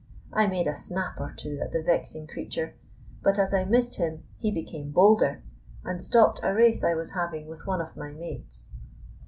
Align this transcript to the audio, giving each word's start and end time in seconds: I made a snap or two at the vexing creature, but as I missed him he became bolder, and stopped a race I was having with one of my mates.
I 0.33 0.47
made 0.47 0.65
a 0.65 0.73
snap 0.73 1.19
or 1.21 1.31
two 1.31 1.59
at 1.61 1.73
the 1.73 1.83
vexing 1.83 2.25
creature, 2.25 2.73
but 3.21 3.37
as 3.37 3.53
I 3.53 3.65
missed 3.65 3.97
him 3.97 4.23
he 4.39 4.49
became 4.49 4.89
bolder, 4.89 5.43
and 5.83 6.01
stopped 6.01 6.39
a 6.41 6.51
race 6.55 6.83
I 6.83 6.95
was 6.95 7.11
having 7.11 7.45
with 7.45 7.67
one 7.67 7.81
of 7.81 7.95
my 7.95 8.09
mates. 8.11 8.71